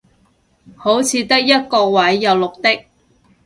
[0.75, 2.85] 好似得一個位有綠的